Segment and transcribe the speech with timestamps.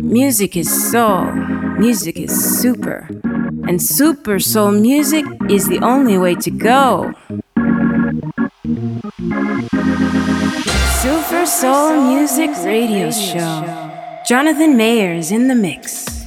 [0.00, 1.30] Music is soul,
[1.78, 3.06] music is super,
[3.68, 7.14] and super soul music is the only way to go.
[10.98, 13.62] Super Soul Music Radio Show.
[14.26, 16.17] Jonathan Mayer is in the mix.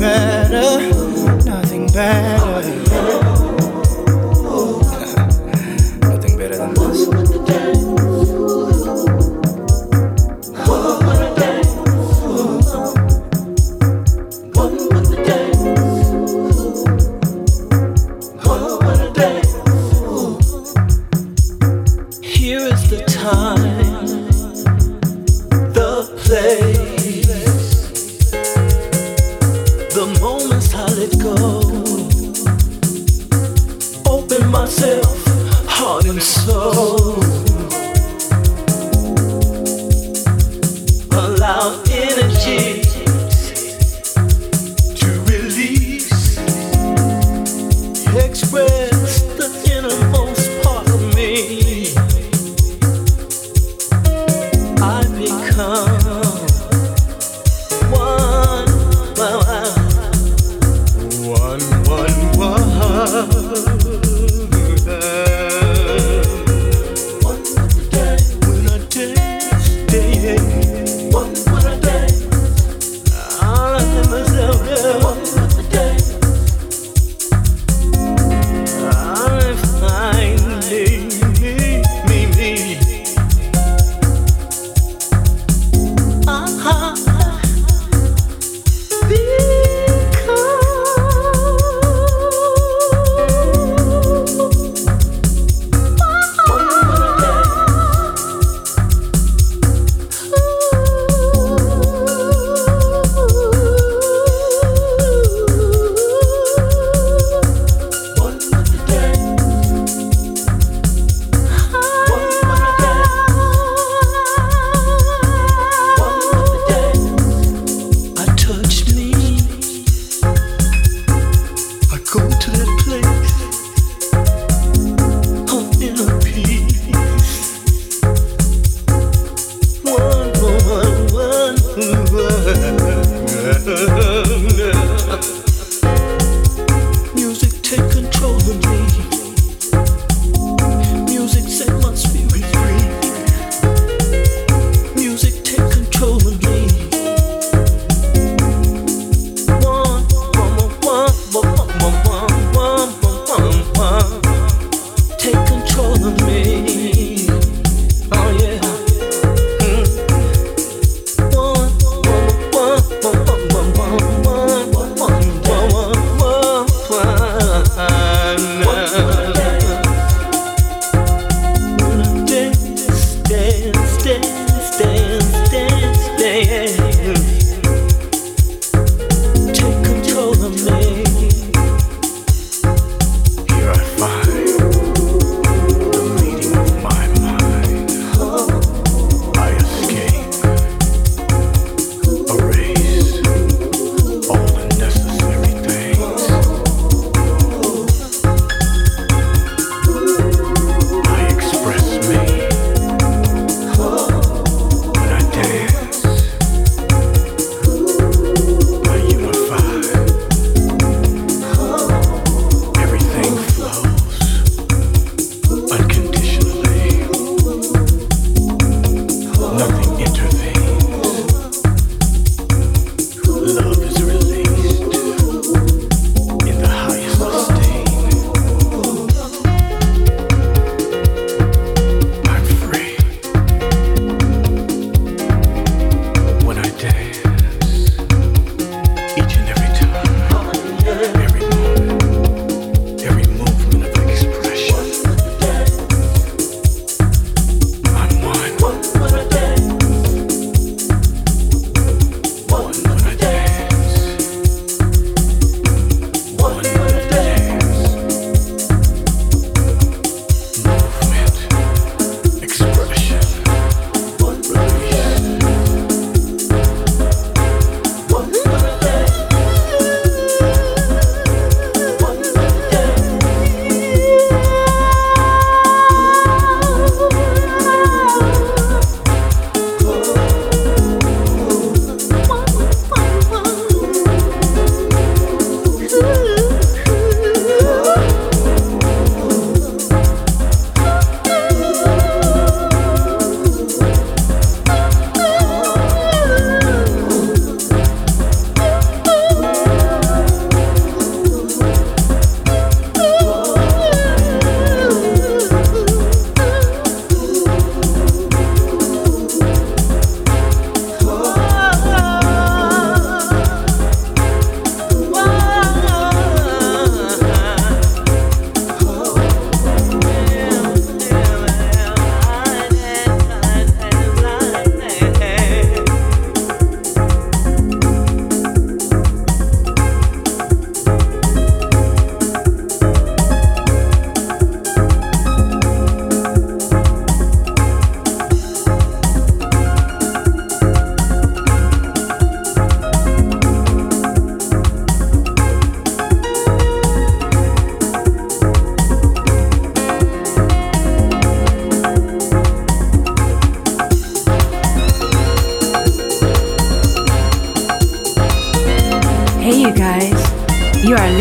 [0.00, 2.89] better, nothing better.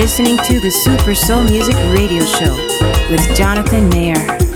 [0.10, 2.56] Listening to the Super Soul Music Radio Show
[3.12, 4.49] with Jonathan Mayer.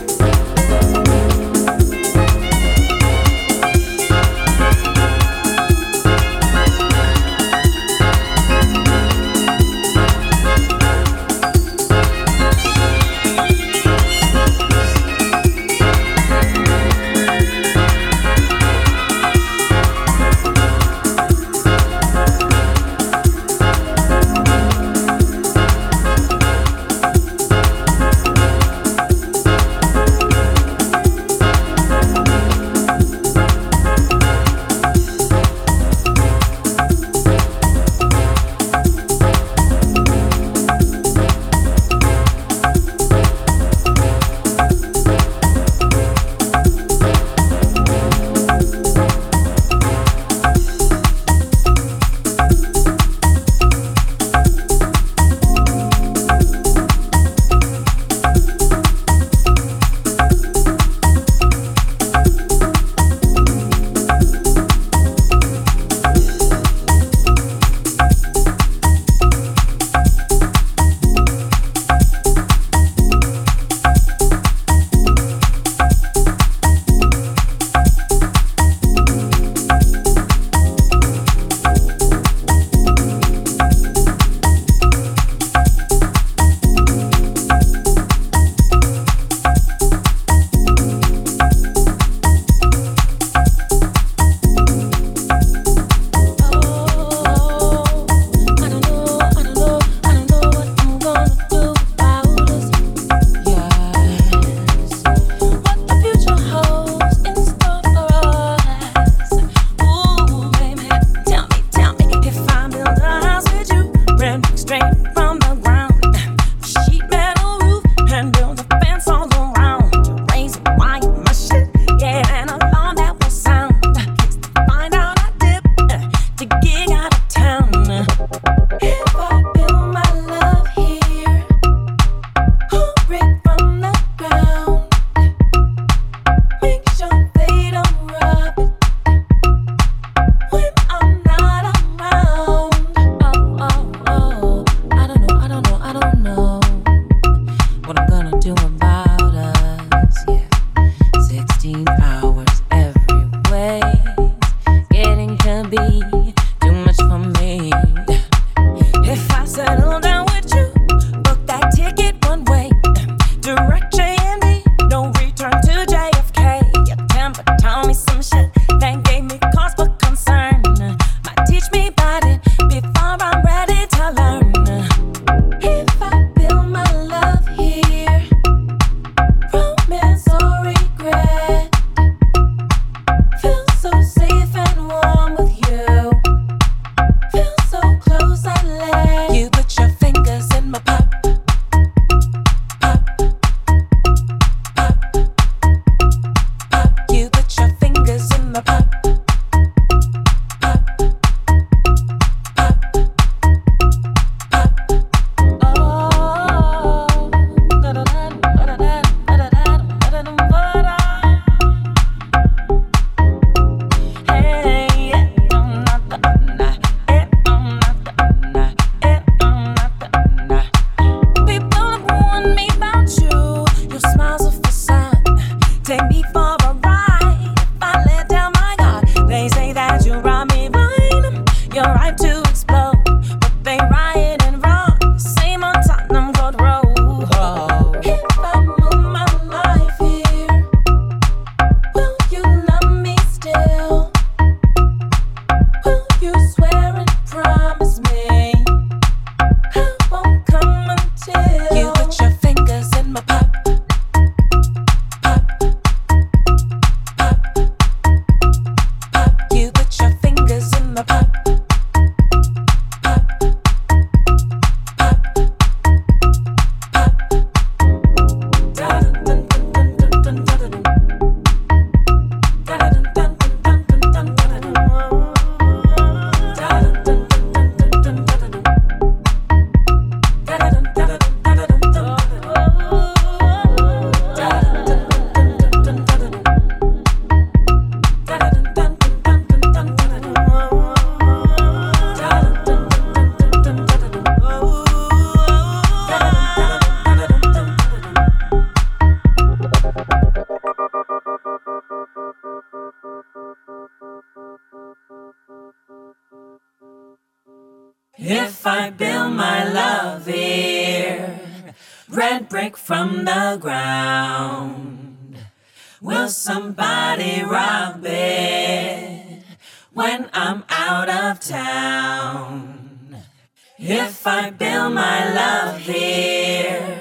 [324.05, 327.00] if I build my love here?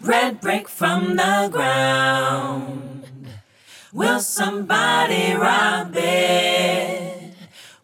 [0.00, 3.06] Red brick from the ground.
[3.92, 7.34] Will somebody rob it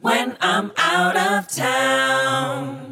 [0.01, 2.90] when I'm out of town?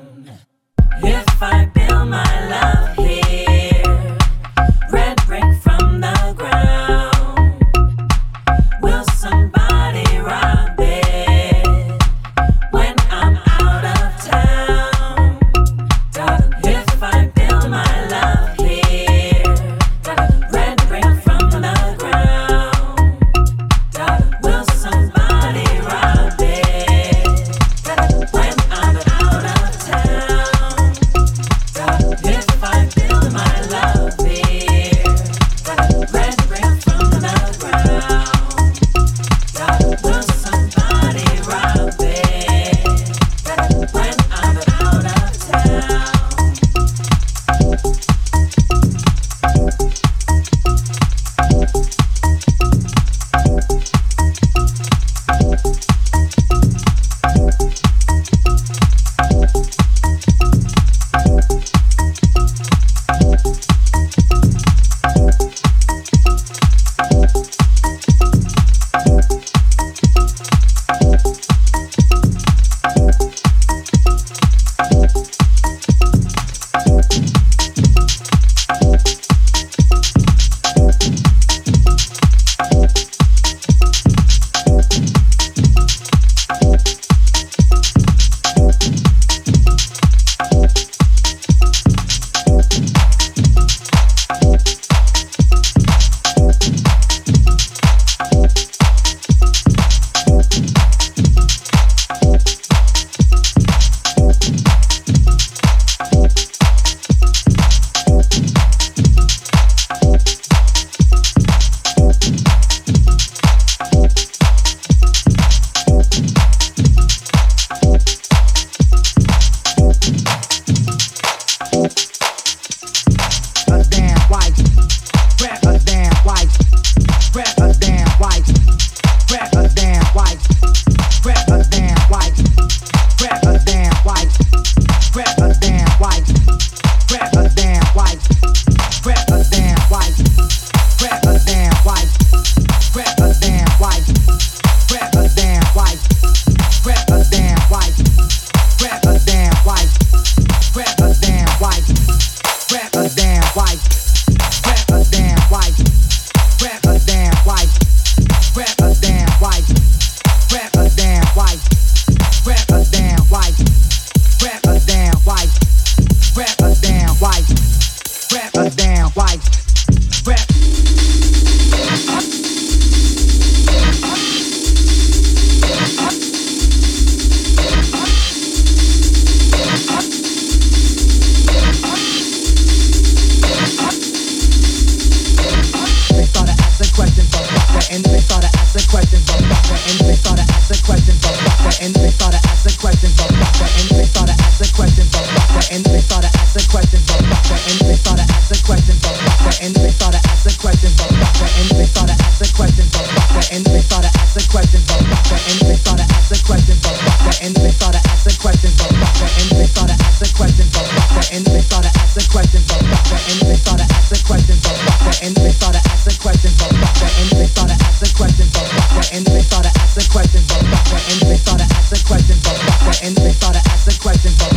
[216.17, 218.65] questions, but fuck they started asking questions, but.
[219.13, 220.65] And they started asking questions, but.
[221.13, 222.57] And they started asking questions, but.
[223.05, 224.53] And they started asking questions, but.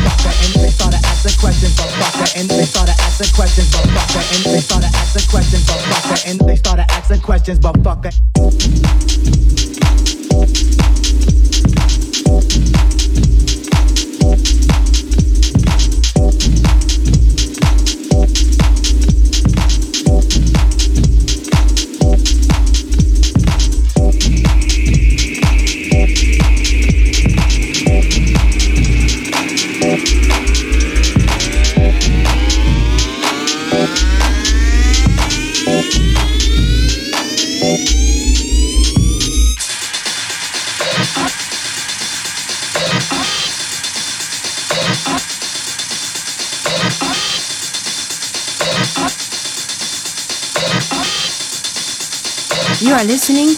[2.37, 3.91] And they started asking questions, but.
[4.31, 6.25] And they started asking questions, but.
[6.25, 8.20] And they started asking questions, but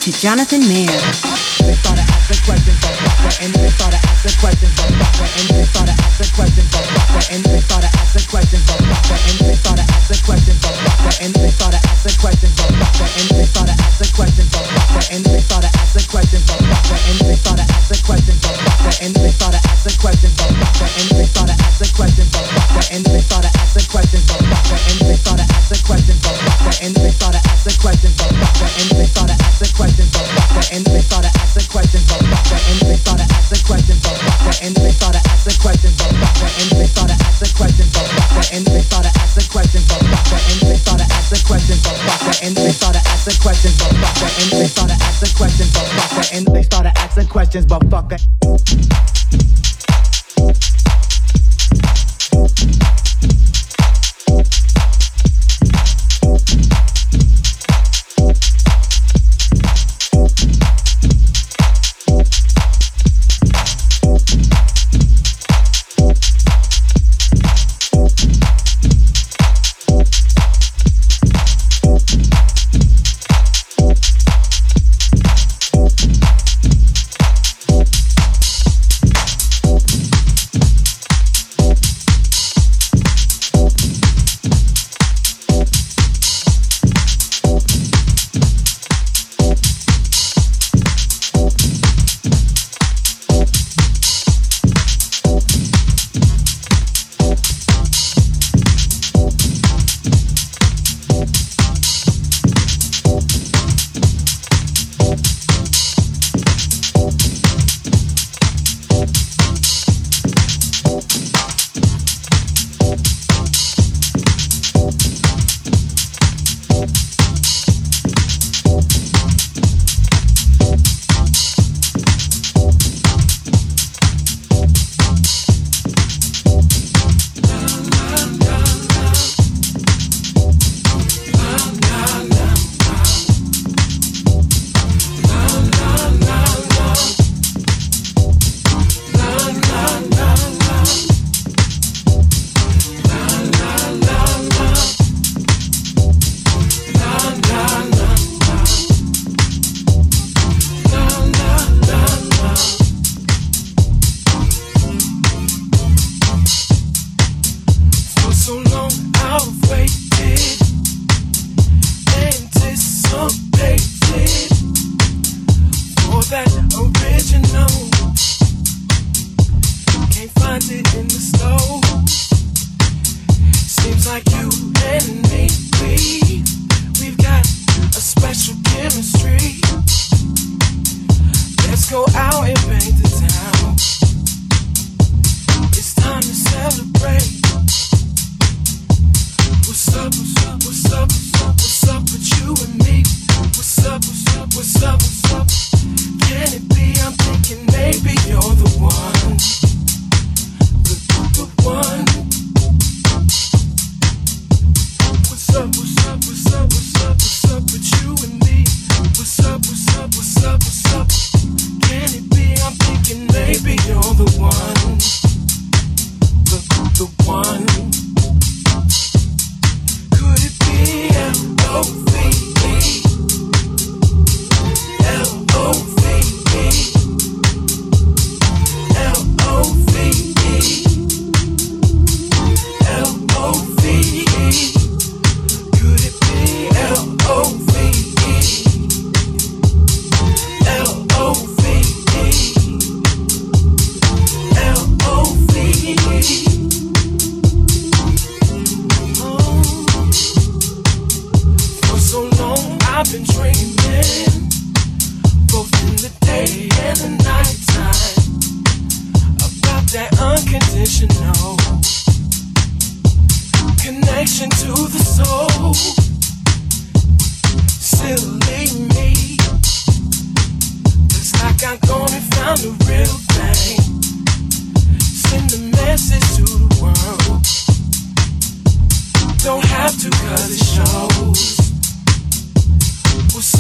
[0.04, 1.43] to Jonathan Mayer.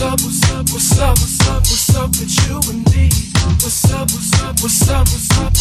[0.03, 3.07] up, what's up, what's up, what's up, what's up with you and me?
[3.63, 5.53] What's up, what's up, what's up, what's up?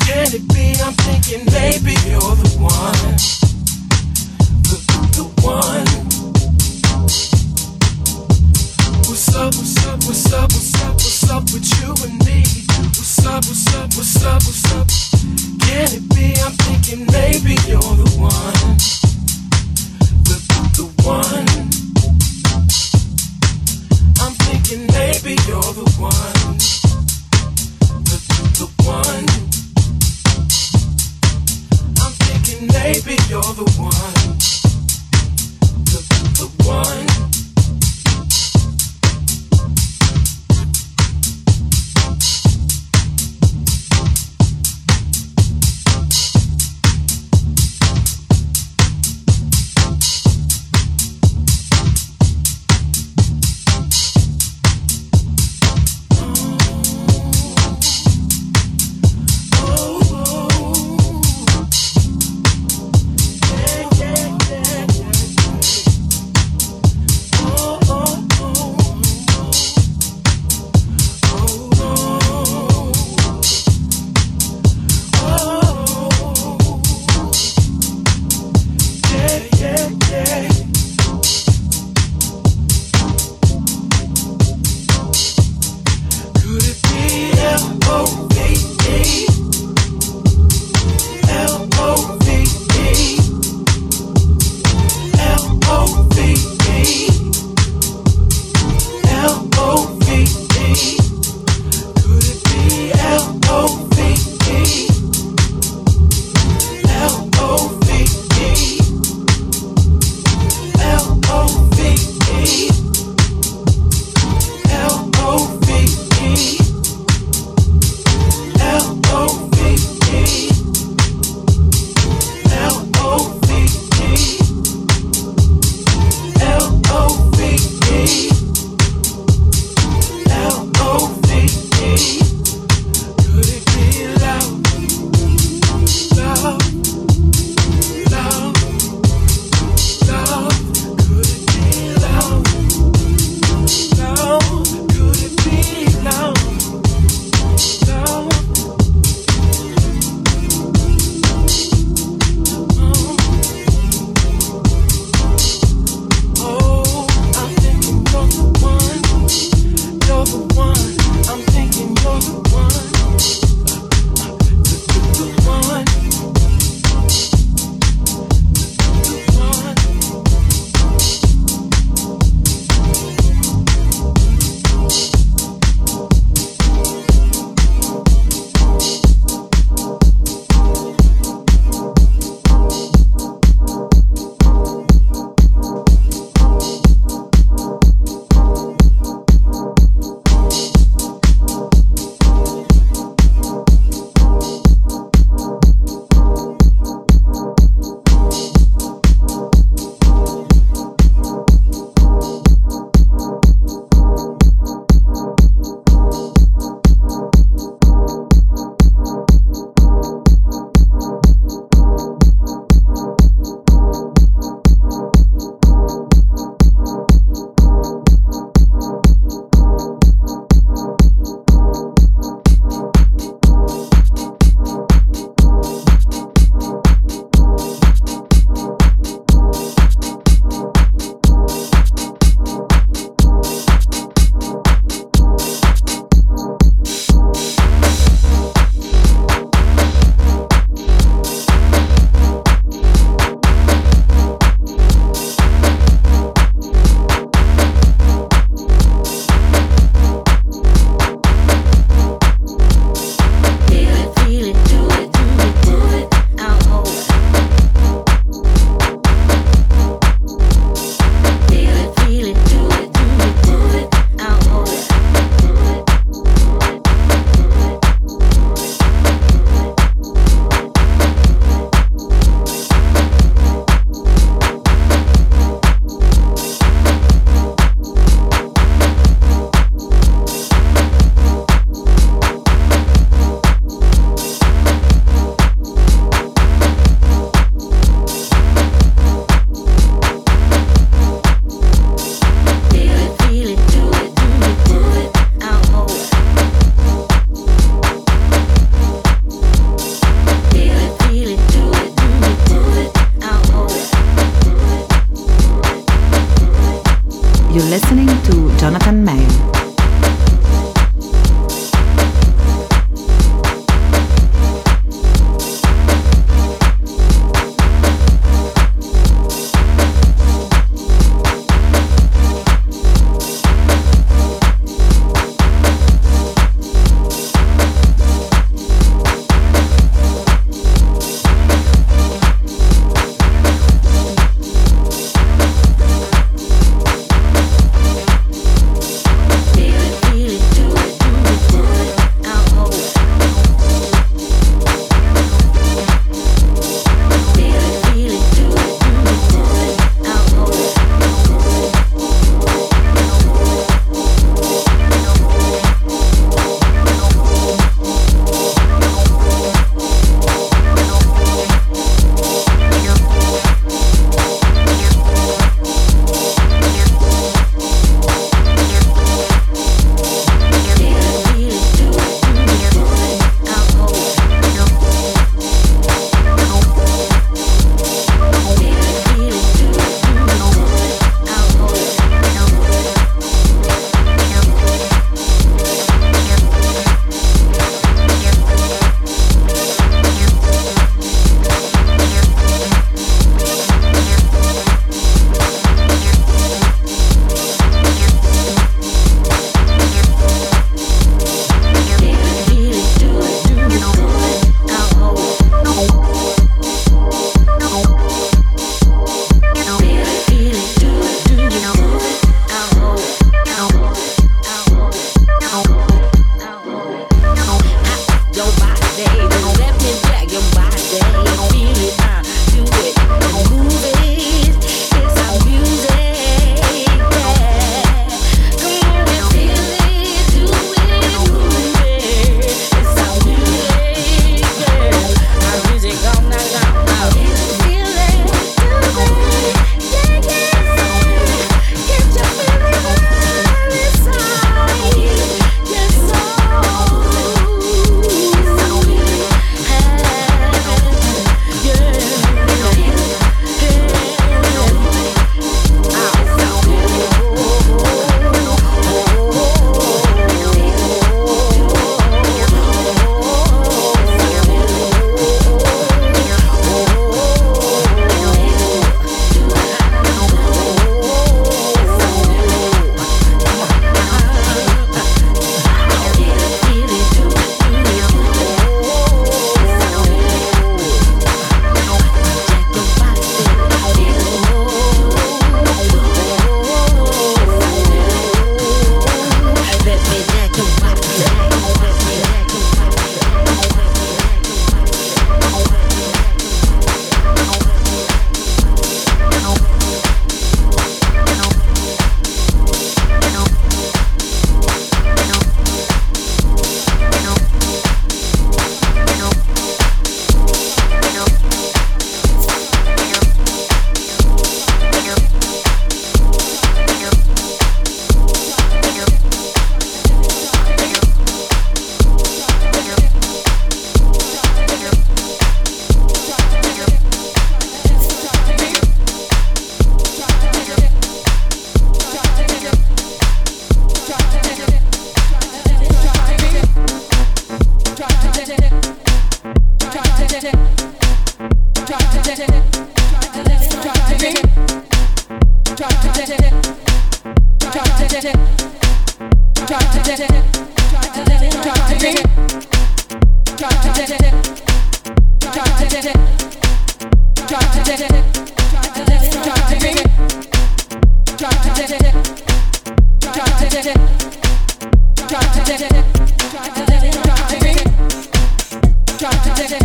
[0.00, 3.16] Can it be I'm thinking maybe you're the one?
[4.64, 4.78] The,
[5.16, 5.86] the one.
[9.08, 12.40] What's up, what's up, what's up, what's up, what's up with you and me?
[12.96, 14.86] What's up, what's up, what's up, what's up?
[15.60, 17.25] Can it be I'm thinking maybe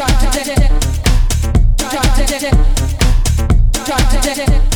[0.00, 0.08] Try
[3.98, 4.69] to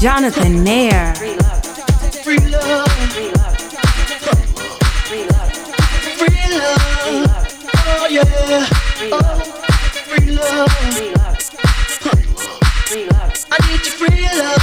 [0.00, 1.14] Jonathan Mayer.
[1.14, 2.88] Free love.
[3.12, 3.52] Free love.
[5.04, 5.52] Free love.
[6.16, 6.80] Free love.
[7.84, 8.24] Oh yeah.
[9.12, 9.40] Oh,
[10.08, 10.70] free love.
[13.50, 14.62] I need your free love.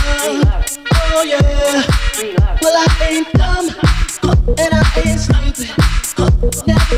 [0.91, 1.85] Oh yeah.
[2.63, 3.67] Well I ain't dumb
[4.57, 4.75] and I
[5.05, 5.69] ain't stupid.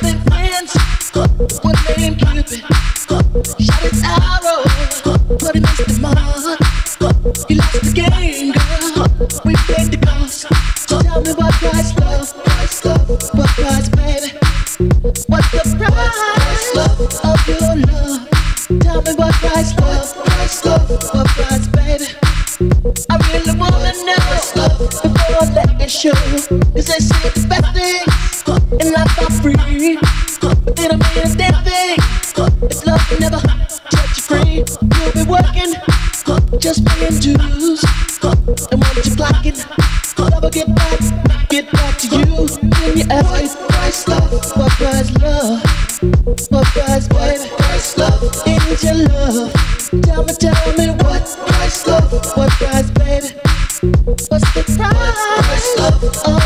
[0.01, 0.71] Been friends
[1.61, 2.63] with name Cupid.
[3.59, 4.63] Shot his arrow,
[5.39, 5.98] but he missed the
[10.39, 12.31] Tell me what price love,
[12.85, 14.37] love, what price, baby?
[15.03, 16.19] What's the price
[17.25, 18.23] of your love?
[18.79, 20.15] Tell me what price love,
[20.63, 22.05] love, what price, baby?
[23.09, 24.15] I really wanna know
[24.79, 26.13] before I let it show.
[26.13, 27.99] Cause they say the
[28.79, 29.97] in life are free.
[30.75, 31.97] They don't mean a damn thing.
[32.85, 34.63] Love never set you free,
[35.03, 35.75] you'll be working
[36.59, 37.83] just paying dues.
[38.71, 39.55] And once you're blocking,
[40.19, 40.99] love will get back,
[41.49, 42.47] get back to you.
[42.47, 45.63] Then you ask, price love, what price love?
[46.49, 47.49] What price, baby?
[47.57, 49.53] Price love, is your love?
[50.03, 52.11] Tell me, tell me what price love?
[52.37, 53.27] What price, baby?
[54.05, 56.38] What's the price your love?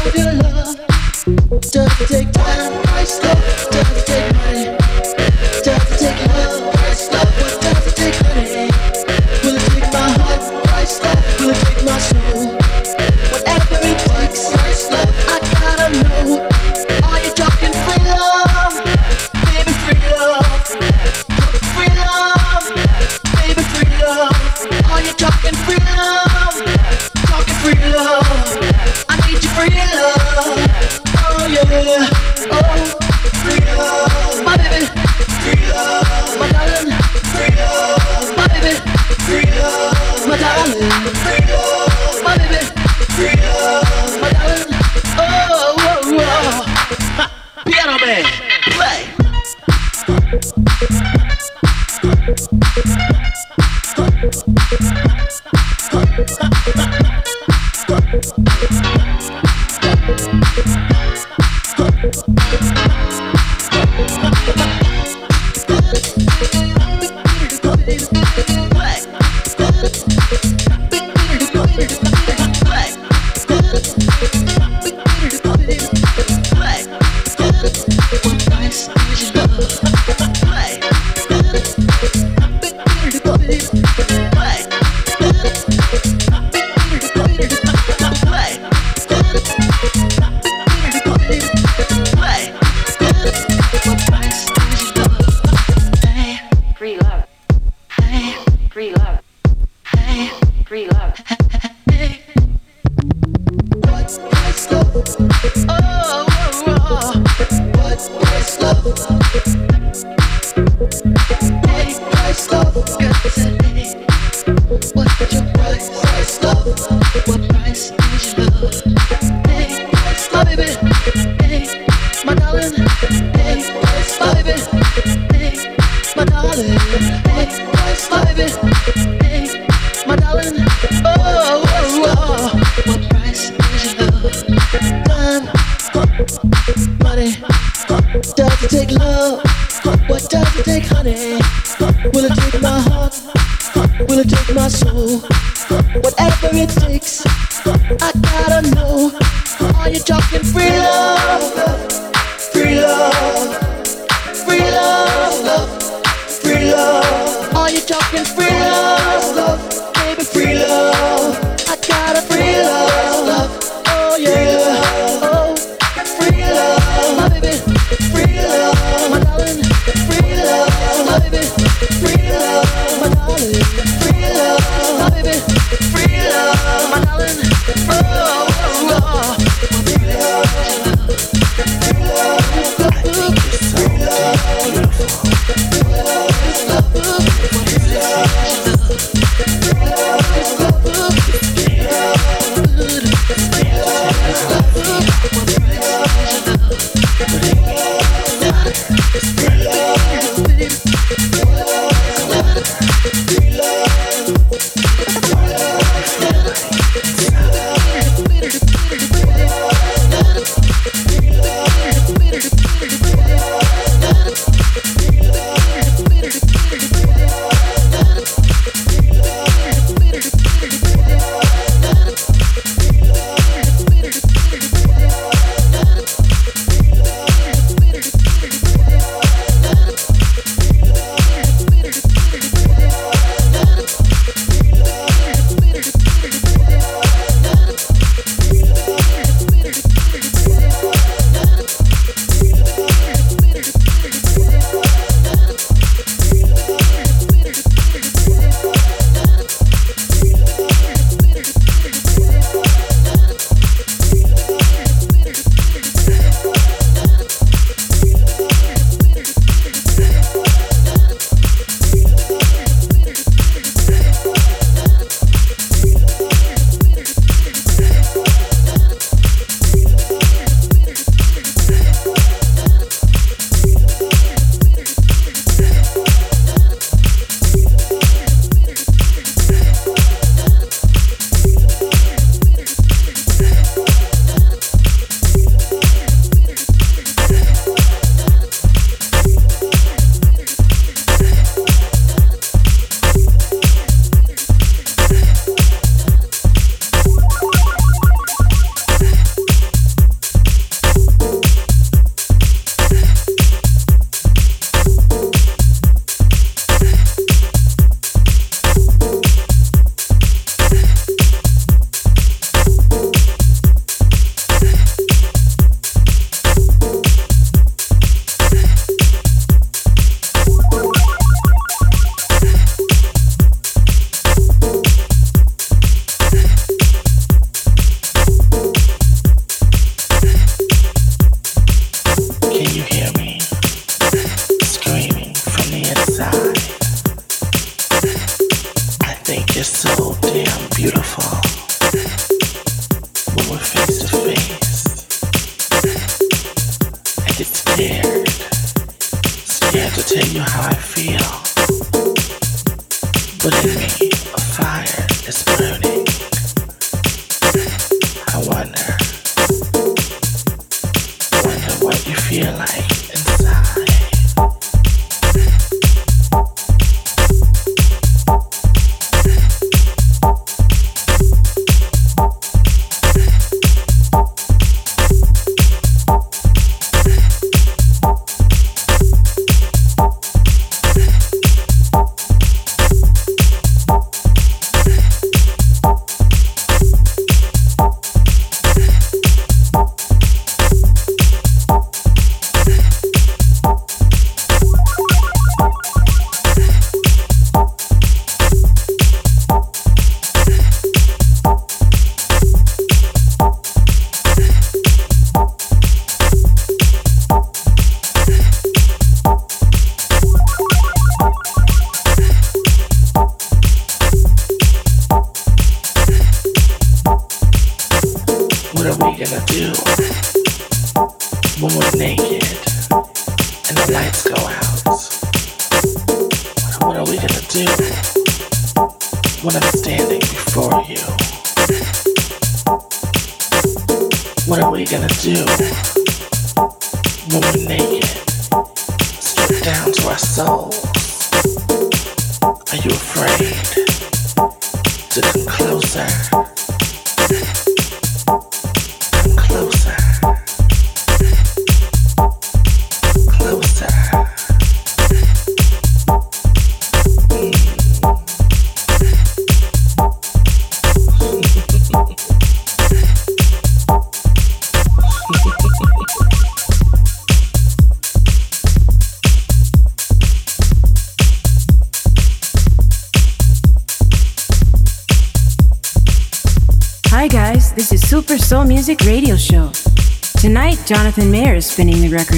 [481.73, 482.32] Spinning the records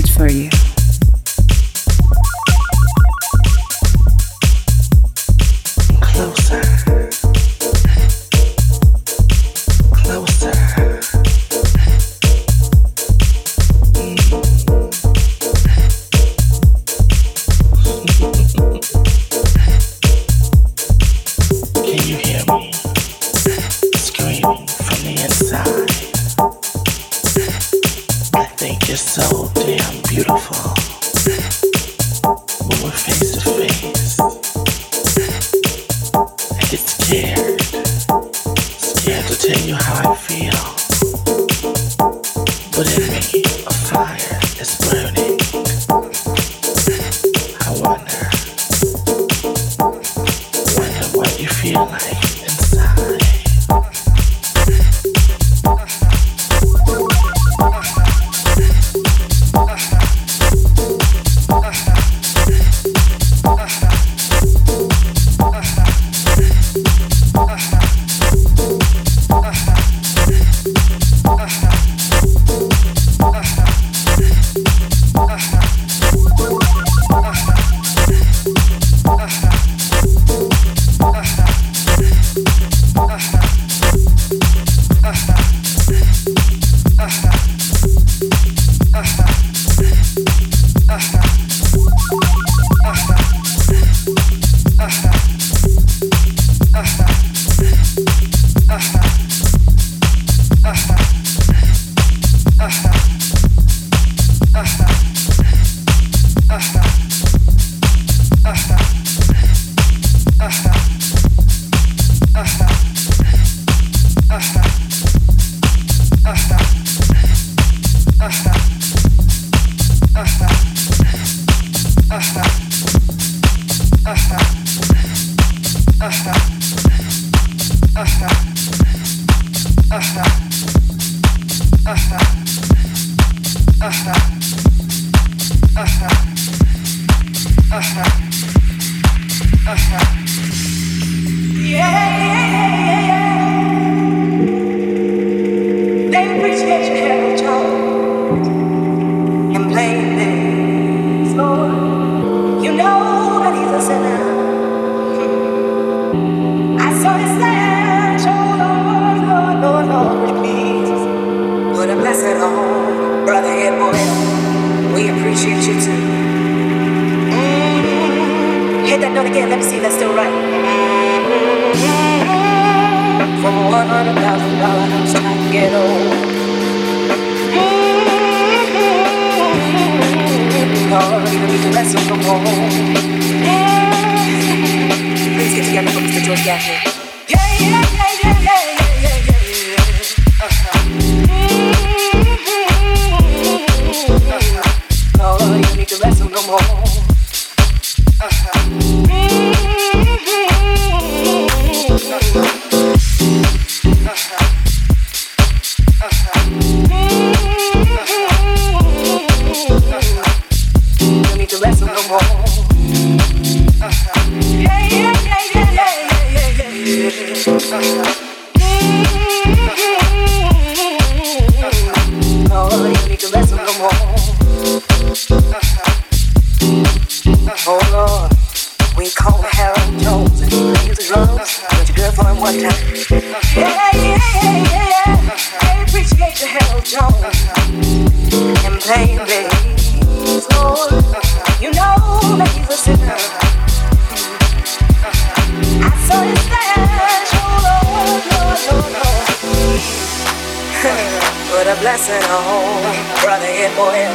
[251.76, 252.80] a blessing, oh,
[253.23, 254.07] brother and boy.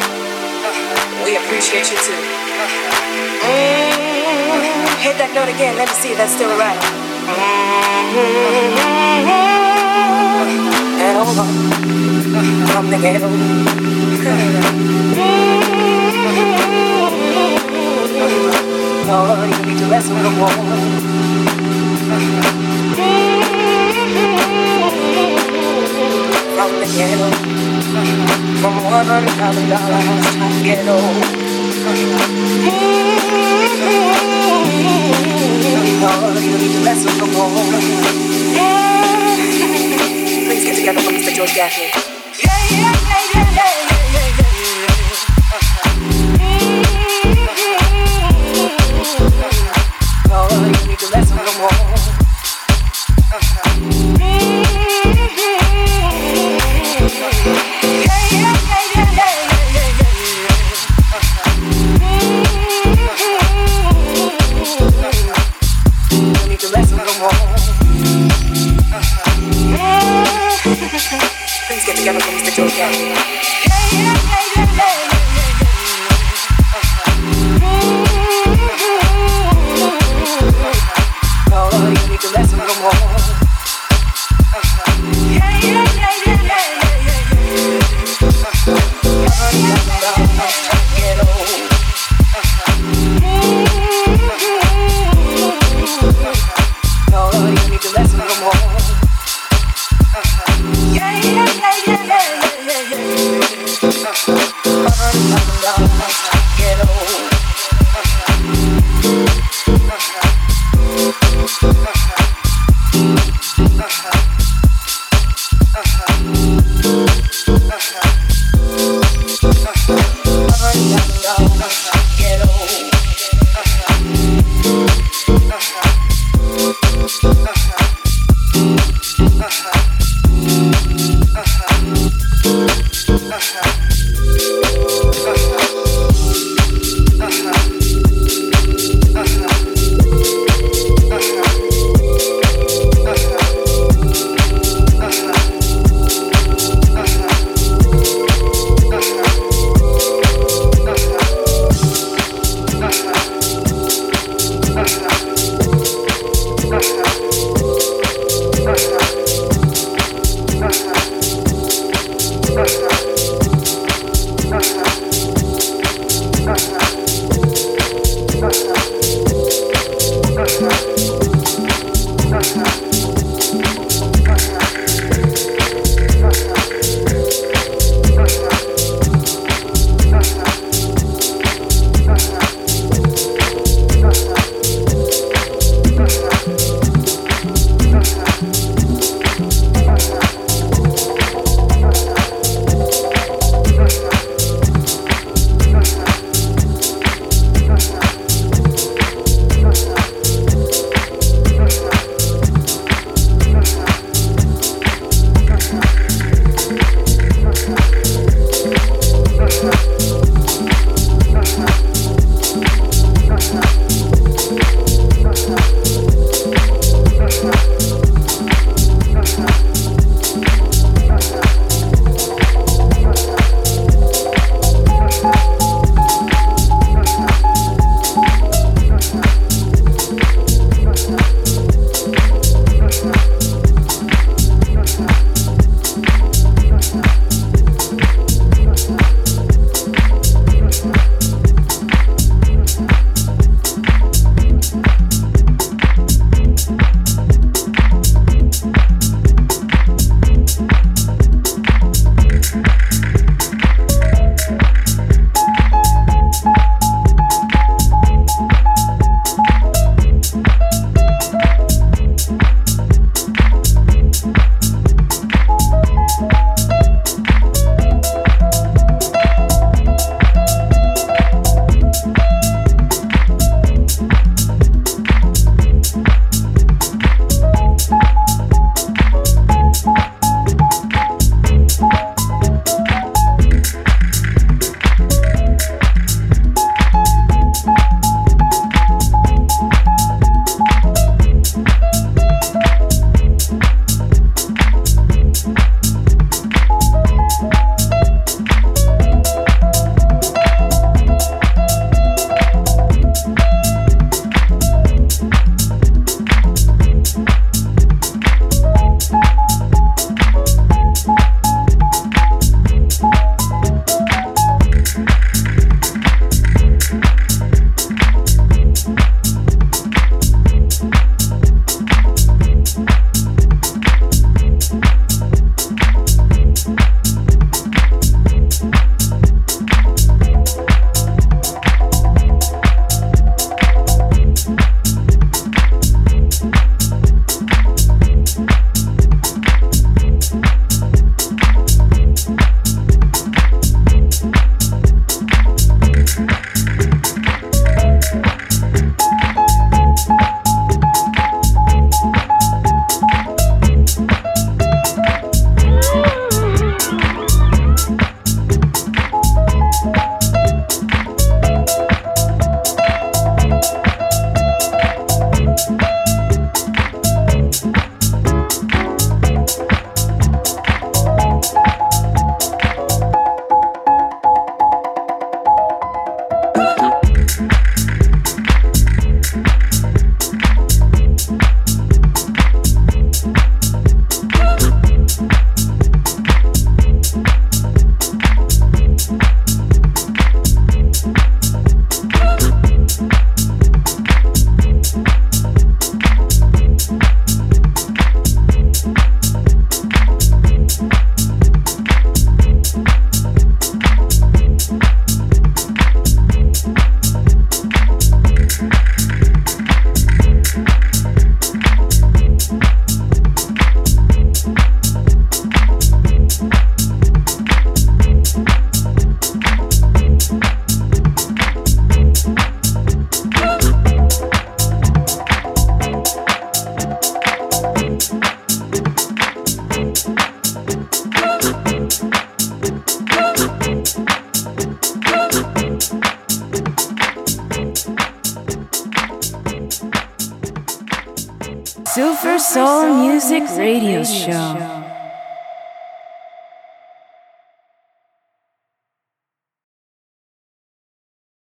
[1.24, 2.16] We appreciate you too.
[3.44, 5.00] Mm-hmm.
[5.00, 6.80] Hit that note again, let me see if that's still right.
[6.80, 7.50] Mm-hmm.
[11.00, 11.44] And over
[12.72, 13.28] from the ghetto.
[19.11, 20.50] Lord, you need to wrestle the war.
[22.96, 23.30] Mm-hmm.
[26.61, 27.30] from the ghetto.
[28.61, 30.96] From one hundred thousand dollars to the ghetto.
[36.02, 37.64] Oh, we need Less of the wall.
[40.48, 41.32] Please get together for Mr.
[41.32, 41.90] George Gaffney.
[42.44, 43.09] Yeah, yeah.
[72.81, 73.30] Música